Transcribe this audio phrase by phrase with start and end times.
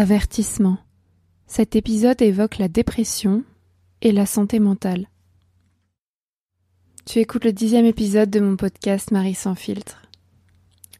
[0.00, 0.78] Avertissement.
[1.46, 3.44] Cet épisode évoque la dépression
[4.00, 5.10] et la santé mentale.
[7.04, 10.00] Tu écoutes le dixième épisode de mon podcast Marie sans filtre.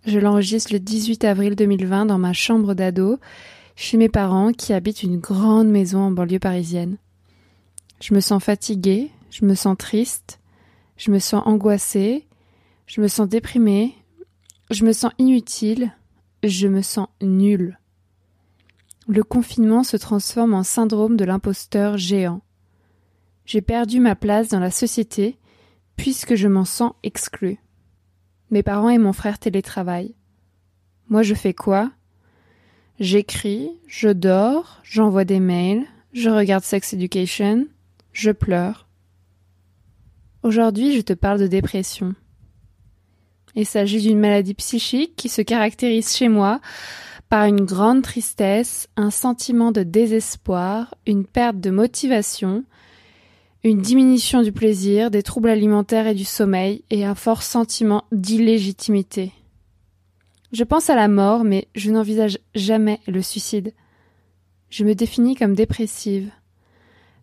[0.04, 3.18] Je l'enregistre le 18 avril 2020 dans ma chambre d'ado,
[3.74, 6.98] chez mes parents qui habitent une grande maison en banlieue parisienne.
[8.02, 10.40] Je me sens fatiguée, je me sens triste,
[10.98, 12.26] je me sens angoissée,
[12.86, 13.94] je me sens déprimée,
[14.70, 15.90] je me sens inutile,
[16.42, 17.79] je me sens nulle
[19.10, 22.42] le confinement se transforme en syndrome de l'imposteur géant.
[23.44, 25.36] J'ai perdu ma place dans la société
[25.96, 27.58] puisque je m'en sens exclu.
[28.52, 30.14] Mes parents et mon frère télétravaillent.
[31.08, 31.90] Moi je fais quoi?
[33.00, 37.66] J'écris, je dors, j'envoie des mails, je regarde Sex Education,
[38.12, 38.86] je pleure.
[40.44, 42.14] Aujourd'hui je te parle de dépression.
[43.56, 46.60] Il s'agit d'une maladie psychique qui se caractérise chez moi
[47.30, 52.64] par une grande tristesse, un sentiment de désespoir, une perte de motivation,
[53.62, 59.32] une diminution du plaisir, des troubles alimentaires et du sommeil, et un fort sentiment d'illégitimité.
[60.50, 63.74] Je pense à la mort, mais je n'envisage jamais le suicide.
[64.68, 66.32] Je me définis comme dépressive.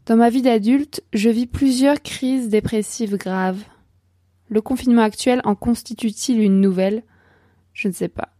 [0.06, 3.62] Dans ma vie d'adulte, je vis plusieurs crises dépressives graves.
[4.48, 7.04] Le confinement actuel en constitue-t-il une nouvelle?
[7.74, 8.37] Je ne sais pas.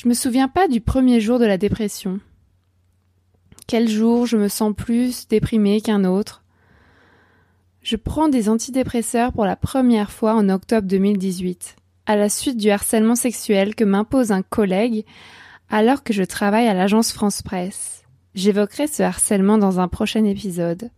[0.00, 2.20] Je me souviens pas du premier jour de la dépression.
[3.66, 6.44] Quel jour je me sens plus déprimée qu'un autre
[7.82, 11.74] Je prends des antidépresseurs pour la première fois en octobre 2018,
[12.06, 15.04] à la suite du harcèlement sexuel que m'impose un collègue
[15.68, 18.04] alors que je travaille à l'agence France Presse.
[18.36, 20.92] J'évoquerai ce harcèlement dans un prochain épisode.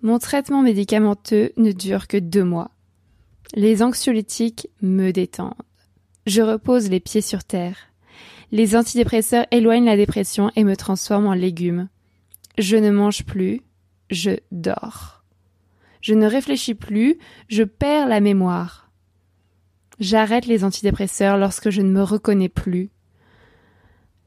[0.00, 2.70] Mon traitement médicamenteux ne dure que deux mois.
[3.52, 5.52] Les anxiolytiques me détendent.
[6.24, 7.91] Je repose les pieds sur terre.
[8.52, 11.88] Les antidépresseurs éloignent la dépression et me transforment en légume.
[12.58, 13.62] Je ne mange plus,
[14.10, 15.24] je dors.
[16.02, 17.18] Je ne réfléchis plus,
[17.48, 18.90] je perds la mémoire.
[20.00, 22.90] J'arrête les antidépresseurs lorsque je ne me reconnais plus.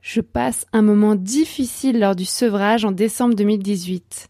[0.01, 4.29] Je passe un moment difficile lors du sevrage en décembre 2018.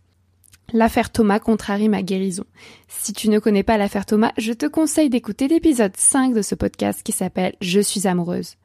[0.74, 2.44] L'affaire Thomas contrarie ma guérison.
[2.90, 6.56] Si tu ne connais pas l'affaire Thomas, je te conseille d'écouter l'épisode 5 de ce
[6.56, 8.58] podcast qui s'appelle Je suis amoureuse.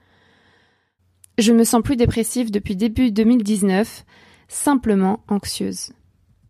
[1.38, 4.04] Je me sens plus dépressive depuis début 2019,
[4.48, 5.92] simplement anxieuse.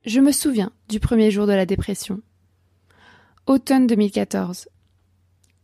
[0.04, 2.20] Je me souviens du premier jour de la dépression.
[3.46, 4.68] Automne 2014.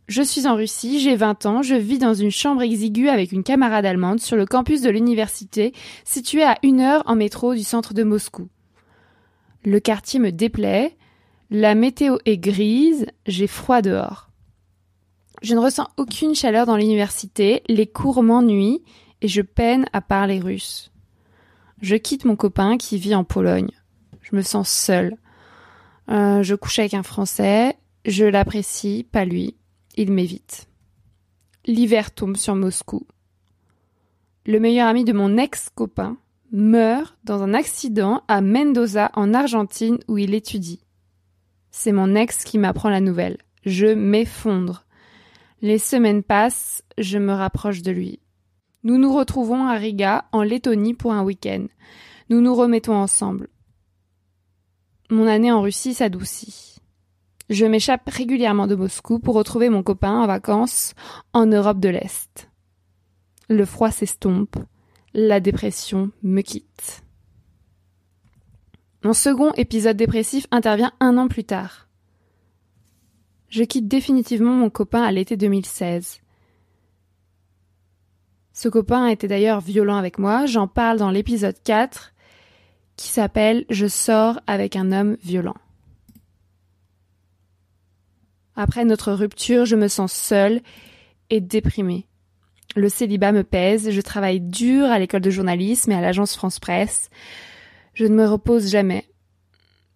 [0.07, 3.43] Je suis en Russie, j'ai 20 ans, je vis dans une chambre exiguë avec une
[3.43, 5.73] camarade allemande sur le campus de l'université,
[6.05, 8.47] situé à une heure en métro du centre de Moscou.
[9.65, 10.95] Le quartier me déplaît,
[11.49, 14.29] la météo est grise, j'ai froid dehors.
[15.41, 18.83] Je ne ressens aucune chaleur dans l'université, les cours m'ennuient
[19.21, 20.91] et je peine à parler russe.
[21.81, 23.71] Je quitte mon copain qui vit en Pologne.
[24.21, 25.15] Je me sens seule.
[26.09, 29.55] Euh, je couche avec un Français, je l'apprécie, pas lui.
[29.95, 30.67] Il m'évite.
[31.65, 33.05] L'hiver tombe sur Moscou.
[34.45, 36.17] Le meilleur ami de mon ex-copain
[36.51, 40.81] meurt dans un accident à Mendoza en Argentine où il étudie.
[41.71, 43.37] C'est mon ex qui m'apprend la nouvelle.
[43.65, 44.85] Je m'effondre.
[45.61, 48.19] Les semaines passent, je me rapproche de lui.
[48.87, 51.65] Nous nous retrouvons à Riga, en Lettonie, pour un week-end.
[52.29, 53.49] Nous nous remettons ensemble.
[55.09, 56.77] Mon année en Russie s'adoucit.
[57.49, 60.93] Je m'échappe régulièrement de Moscou pour retrouver mon copain en vacances
[61.33, 62.49] en Europe de l'Est.
[63.49, 64.55] Le froid s'estompe
[65.13, 67.03] la dépression me quitte.
[69.03, 71.89] Mon second épisode dépressif intervient un an plus tard.
[73.49, 76.21] Je quitte définitivement mon copain à l'été 2016.
[78.59, 82.11] Ce copain était d'ailleurs violent avec moi, j'en parle dans l'épisode 4
[82.95, 85.53] qui s'appelle Je sors avec un homme violent.
[88.55, 90.61] Après notre rupture, je me sens seule
[91.29, 92.07] et déprimée.
[92.75, 96.59] Le célibat me pèse, je travaille dur à l'école de journalisme et à l'agence France
[96.59, 97.11] Presse.
[97.93, 99.05] Je ne me repose jamais.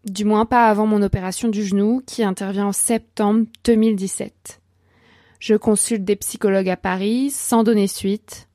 [0.06, 4.62] Du moins pas avant mon opération du genou qui intervient en septembre 2017.
[5.40, 8.48] Je consulte des psychologues à Paris sans donner suite.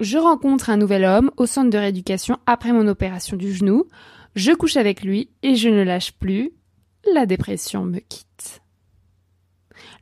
[0.00, 3.86] Je rencontre un nouvel homme au centre de rééducation après mon opération du genou.
[4.36, 6.52] Je couche avec lui et je ne lâche plus.
[7.14, 8.60] La dépression me quitte.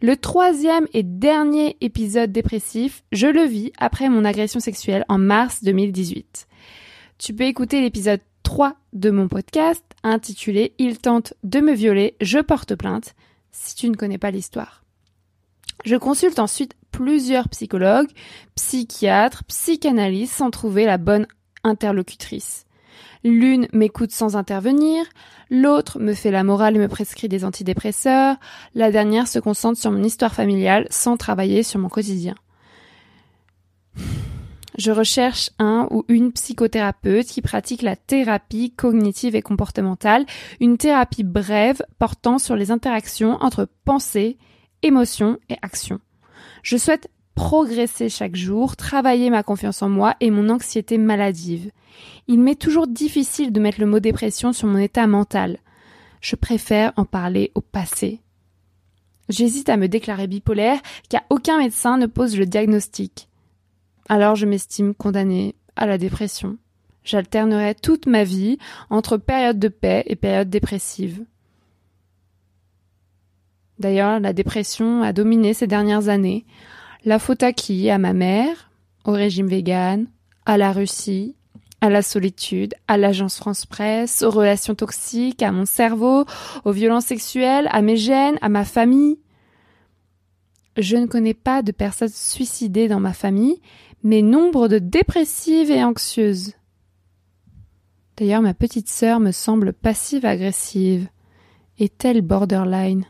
[0.02, 5.64] Le troisième et dernier épisode dépressif, je le vis après mon agression sexuelle en mars
[5.64, 6.46] 2018.
[7.16, 12.38] Tu peux écouter l'épisode 3 de mon podcast intitulé Il tente de me violer, je
[12.38, 13.14] porte plainte
[13.50, 14.84] si tu ne connais pas l'histoire.
[15.87, 18.08] Je consulte ensuite plusieurs psychologues,
[18.54, 21.26] psychiatres, psychanalystes sans trouver la bonne
[21.62, 22.64] interlocutrices.
[23.22, 25.04] L'une m'écoute sans intervenir,
[25.50, 28.37] l'autre me fait la morale et me prescrit des antidépresseurs,
[28.75, 32.34] la dernière se concentre sur mon histoire familiale sans travailler sur mon quotidien.
[34.78, 40.25] Je recherche un ou une psychothérapeute qui pratique la thérapie cognitive et comportementale,
[40.60, 44.38] une thérapie brève portant sur les interactions entre pensée,
[44.82, 46.00] émotion et action.
[46.62, 51.70] Je souhaite progresser chaque jour, travailler ma confiance en moi et mon anxiété maladive.
[52.28, 55.58] Il m'est toujours difficile de mettre le mot dépression sur mon état mental.
[56.20, 58.20] Je préfère en parler au passé.
[59.28, 63.28] J'hésite à me déclarer bipolaire car aucun médecin ne pose le diagnostic.
[64.08, 66.56] Alors je m'estime condamnée à la dépression.
[67.04, 68.58] J'alternerai toute ma vie
[68.90, 71.24] entre période de paix et période dépressive.
[73.78, 76.46] D'ailleurs, la dépression a dominé ces dernières années.
[77.05, 77.90] La faute à qui?
[77.90, 78.70] À ma mère,
[79.05, 80.06] au régime vegan,
[80.46, 81.37] à la Russie,
[81.81, 86.25] à la solitude, à l'agence France Presse, aux relations toxiques, à mon cerveau,
[86.64, 89.19] aux violences sexuelles, à mes gènes, à ma famille.
[90.76, 93.61] Je ne connais pas de personnes suicidées dans ma famille,
[94.02, 96.55] mais nombre de dépressives et anxieuses.
[98.17, 101.08] D'ailleurs, ma petite sœur me semble passive-agressive.
[101.78, 103.05] Est-elle borderline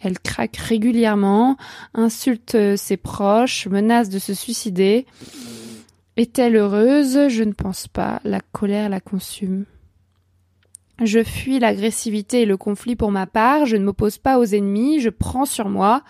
[0.00, 1.56] Elle craque régulièrement,
[1.94, 5.06] insulte ses proches, menace de se suicider.
[6.16, 7.28] Est-elle heureuse?
[7.28, 8.20] Je ne pense pas.
[8.24, 9.64] La colère la consume.
[11.04, 15.00] Je fuis l'agressivité et le conflit pour ma part, je ne m'oppose pas aux ennemis,
[15.00, 16.02] je prends sur moi.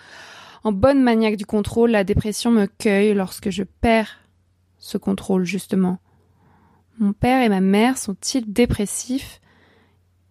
[0.63, 4.21] En bonne maniaque du contrôle, la dépression me cueille lorsque je perds
[4.79, 5.99] ce contrôle, justement.
[6.99, 9.41] Mon père et ma mère sont-ils dépressifs?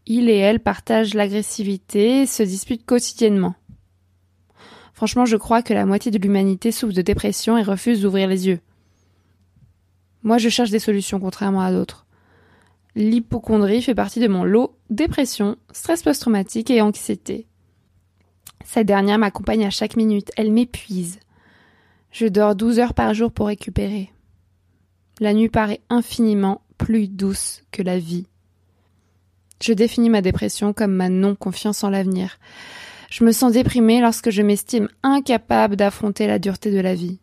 [0.07, 3.55] Il et elle partagent l'agressivité se disputent quotidiennement.
[4.93, 8.47] Franchement, je crois que la moitié de l'humanité souffre de dépression et refuse d'ouvrir les
[8.47, 8.59] yeux.
[10.23, 12.05] Moi, je cherche des solutions, contrairement à d'autres.
[12.95, 17.45] L'hypochondrie fait partie de mon lot dépression, stress post-traumatique et anxiété.
[18.63, 21.19] Cette dernière m'accompagne à chaque minute, elle m'épuise.
[22.11, 24.11] Je dors 12 heures par jour pour récupérer.
[25.19, 28.27] La nuit paraît infiniment plus douce que la vie.
[29.61, 32.37] Je définis ma dépression comme ma non-confiance en l'avenir.
[33.09, 37.19] Je me sens déprimée lorsque je m'estime incapable d'affronter la dureté de la vie.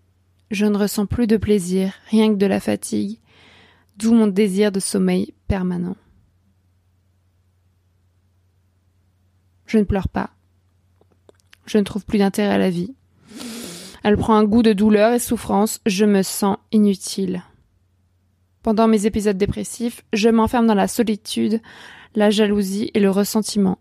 [0.50, 3.18] Je ne ressens plus de plaisir, rien que de la fatigue,
[3.96, 5.96] d'où mon désir de sommeil permanent.
[9.66, 10.30] Je ne pleure pas.
[11.66, 12.94] Je ne trouve plus d'intérêt à la vie.
[14.04, 17.42] Elle prend un goût de douleur et souffrance, je me sens inutile.
[18.62, 21.60] Pendant mes épisodes dépressifs, je m'enferme dans la solitude,
[22.14, 23.78] la jalousie et le ressentiment.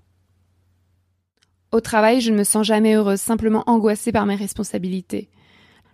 [1.71, 5.29] Au travail, je ne me sens jamais heureuse, simplement angoissée par mes responsabilités.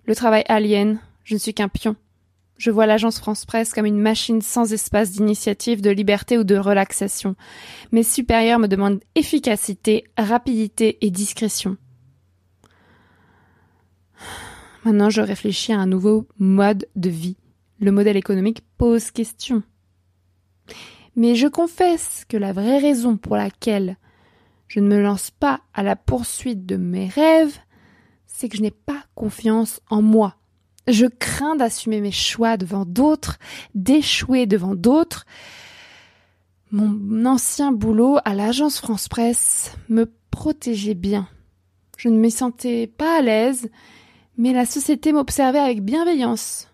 [0.05, 1.95] Le travail alien, je ne suis qu'un pion.
[2.57, 6.57] Je vois l'agence France Presse comme une machine sans espace d'initiative, de liberté ou de
[6.57, 7.35] relaxation.
[7.91, 11.77] Mes supérieurs me demandent efficacité, rapidité et discrétion.
[14.85, 17.37] Maintenant, je réfléchis à un nouveau mode de vie.
[17.79, 19.63] Le modèle économique pose question.
[21.15, 23.97] Mais je confesse que la vraie raison pour laquelle
[24.67, 27.57] je ne me lance pas à la poursuite de mes rêves,
[28.25, 30.35] c'est que je n'ai pas confiance en moi.
[30.87, 33.39] Je crains d'assumer mes choix devant d'autres,
[33.75, 35.25] d'échouer devant d'autres.
[36.71, 41.27] Mon ancien boulot à l'agence France Presse me protégeait bien.
[41.97, 43.69] Je ne me sentais pas à l'aise,
[44.37, 46.69] mais la société m'observait avec bienveillance.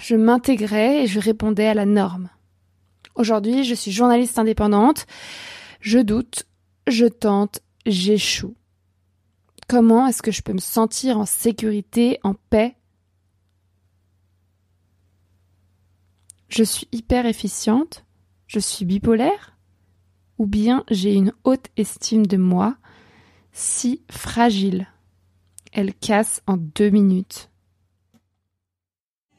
[0.00, 2.30] Je m'intégrais et je répondais à la norme.
[3.14, 5.06] Aujourd'hui, je suis journaliste indépendante.
[5.80, 6.46] Je doute,
[6.86, 8.54] je tente, j'échoue.
[9.68, 12.76] Comment est-ce que je peux me sentir en sécurité, en paix?
[16.48, 18.04] Je suis hyper efficiente
[18.48, 19.56] Je suis bipolaire
[20.38, 22.76] Ou bien j'ai une haute estime de moi,
[23.52, 24.88] si fragile
[25.72, 27.49] Elle casse en deux minutes.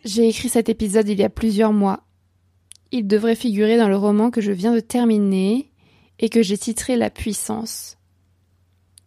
[0.04, 2.04] J'ai écrit cet épisode il y a plusieurs mois.
[2.92, 5.72] Il devrait figurer dans le roman que je viens de terminer
[6.20, 7.98] et que j'ai titré La puissance.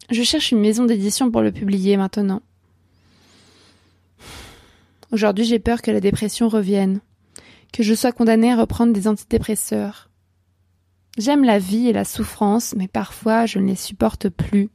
[0.09, 2.41] Je cherche une maison d'édition pour le publier maintenant.
[5.11, 7.01] Aujourd'hui, j'ai peur que la dépression revienne,
[7.73, 10.09] que je sois condamnée à reprendre des antidépresseurs.
[11.17, 14.69] J'aime la vie et la souffrance, mais parfois je ne les supporte plus.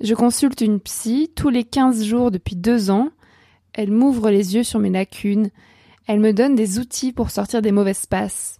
[0.00, 3.10] Je consulte une psy tous les quinze jours depuis deux ans.
[3.76, 5.50] Elle m'ouvre les yeux sur mes lacunes.
[6.06, 8.58] Elle me donne des outils pour sortir des mauvaises passes.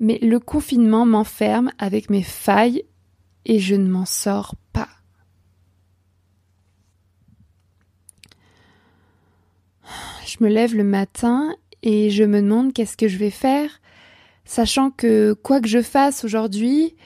[0.00, 2.82] Mais le confinement m'enferme avec mes failles
[3.44, 4.88] et je ne m'en sors pas.
[10.26, 13.82] Je me lève le matin et je me demande qu'est-ce que je vais faire,
[14.46, 16.96] sachant que quoi que je fasse aujourd'hui,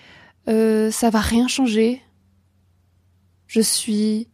[0.48, 2.00] euh, ça va rien changer.
[3.48, 4.28] Je suis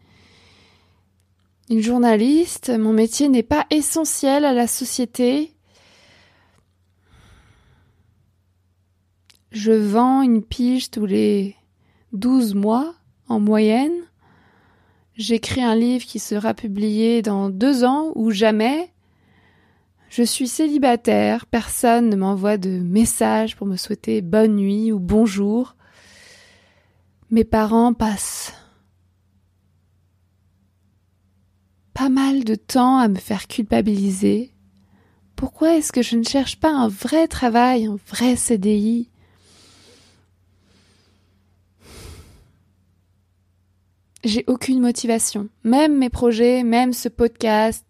[1.68, 5.52] une journaliste, mon métier n'est pas essentiel à la société.
[9.50, 11.56] Je vends une pige tous les
[12.12, 12.94] douze mois
[13.28, 13.96] en moyenne.
[15.16, 18.92] J'écris un livre qui sera publié dans deux ans ou jamais.
[20.08, 25.74] Je suis célibataire, personne ne m'envoie de messages pour me souhaiter bonne nuit ou bonjour.
[27.30, 28.54] Mes parents passent
[31.96, 34.52] pas mal de temps à me faire culpabiliser.
[35.34, 39.08] Pourquoi est-ce que je ne cherche pas un vrai travail, un vrai CDI
[44.24, 45.48] J'ai aucune motivation.
[45.64, 47.86] Même mes projets, même ce podcast,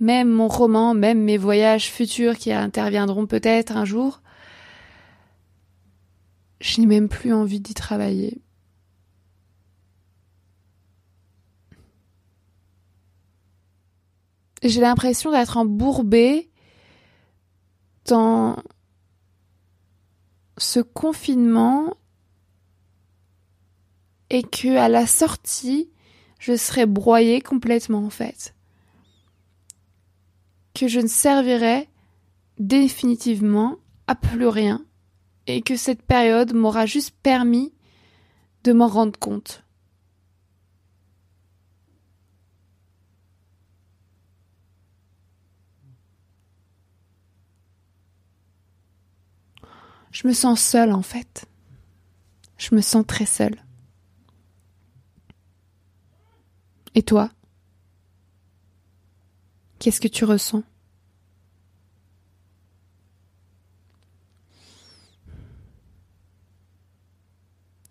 [0.00, 4.20] même mon roman, même mes voyages futurs qui interviendront peut-être un jour,
[6.60, 8.43] je n'ai même plus envie d'y travailler.
[14.68, 16.50] J'ai l'impression d'être embourbée
[18.06, 18.56] dans
[20.58, 21.96] ce confinement
[24.30, 25.90] et que à la sortie,
[26.38, 28.54] je serais broyée complètement en fait.
[30.74, 31.88] Que je ne servirais
[32.58, 34.84] définitivement à plus rien
[35.46, 37.72] et que cette période m'aura juste permis
[38.64, 39.63] de m'en rendre compte.
[50.14, 51.44] Je me sens seule en fait.
[52.56, 53.60] Je me sens très seule.
[56.94, 57.32] Et toi?
[59.80, 60.62] Qu'est-ce que tu ressens?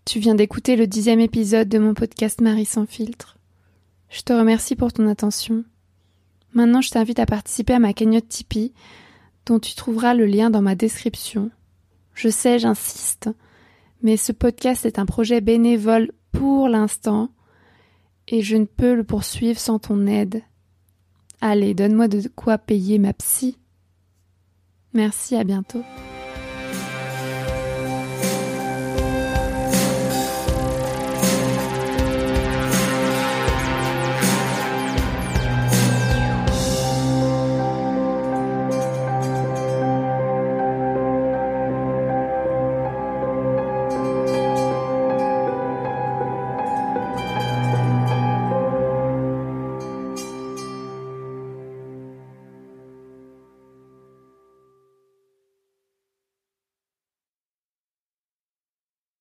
[0.06, 3.38] Tu viens d'écouter le dixième épisode de mon podcast Marie sans filtre.
[4.10, 5.66] Je te remercie pour ton attention.
[6.54, 8.74] Maintenant, je t'invite à participer à ma cagnotte Tipeee,
[9.46, 11.52] dont tu trouveras le lien dans ma description.
[12.14, 13.30] Je sais, j'insiste,
[14.02, 17.30] mais ce podcast est un projet bénévole pour l'instant
[18.28, 20.42] et je ne peux le poursuivre sans ton aide.
[21.42, 23.58] Allez, donne-moi de quoi payer ma psy.
[24.94, 25.84] Merci, à bientôt.